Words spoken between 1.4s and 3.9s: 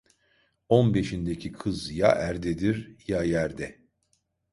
kız ya erdedir, ya yerde.